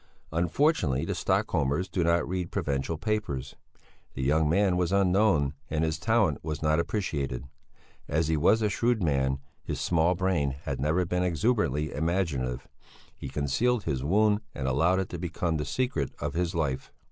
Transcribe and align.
Unfortunately 0.31 1.05
the 1.05 1.13
Stockholmers 1.13 1.87
do 1.87 2.03
not 2.03 2.27
read 2.27 2.49
provincial 2.49 2.97
papers. 2.97 3.55
The 4.15 4.23
young 4.23 4.49
man 4.49 4.75
was 4.75 4.91
unknown 4.91 5.53
and 5.69 5.83
his 5.83 5.99
talent 5.99 6.43
was 6.43 6.63
not 6.63 6.79
appreciated. 6.79 7.45
As 8.07 8.27
he 8.27 8.35
was 8.35 8.63
a 8.63 8.69
shrewd 8.69 9.03
man 9.03 9.37
his 9.61 9.79
small 9.79 10.15
brain 10.15 10.55
had 10.63 10.79
never 10.81 11.05
been 11.05 11.21
exuberantly 11.21 11.93
imaginative 11.93 12.67
he 13.15 13.29
concealed 13.29 13.83
his 13.83 14.03
wound 14.03 14.41
and 14.55 14.67
allowed 14.67 14.99
it 14.99 15.09
to 15.09 15.19
become 15.19 15.57
the 15.57 15.65
secret 15.65 16.09
of 16.19 16.33
his 16.33 16.55
life. 16.55 16.91